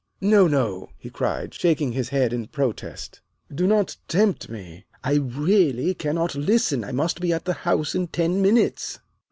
"No, 0.19 0.47
no," 0.47 0.89
he 0.97 1.11
cried, 1.11 1.53
shaking 1.53 1.91
his 1.91 2.09
head 2.09 2.33
in 2.33 2.47
protest. 2.47 3.21
"Do 3.53 3.67
not 3.67 3.97
tempt 4.07 4.49
me. 4.49 4.85
I 5.03 5.17
really 5.17 5.93
cannot 5.93 6.33
listen. 6.33 6.83
I 6.83 6.91
must 6.91 7.21
be 7.21 7.31
at 7.31 7.45
the 7.45 7.53
House 7.69 7.93
in 7.93 8.07
ten 8.07 8.41
minutes." 8.41 8.97